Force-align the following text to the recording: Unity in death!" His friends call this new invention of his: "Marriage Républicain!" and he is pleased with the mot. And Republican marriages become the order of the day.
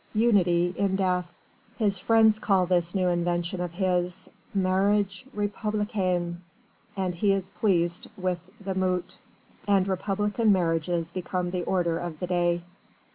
Unity 0.15 0.73
in 0.79 0.95
death!" 0.95 1.31
His 1.77 1.99
friends 1.99 2.39
call 2.39 2.65
this 2.65 2.95
new 2.95 3.07
invention 3.07 3.61
of 3.61 3.73
his: 3.73 4.27
"Marriage 4.51 5.27
Républicain!" 5.35 6.37
and 6.97 7.13
he 7.13 7.31
is 7.33 7.51
pleased 7.51 8.07
with 8.17 8.39
the 8.59 8.73
mot. 8.73 9.19
And 9.67 9.87
Republican 9.87 10.51
marriages 10.51 11.11
become 11.11 11.51
the 11.51 11.61
order 11.65 11.99
of 11.99 12.19
the 12.19 12.25
day. 12.25 12.63